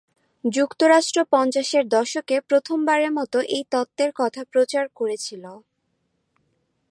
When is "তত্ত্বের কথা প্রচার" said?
3.71-4.85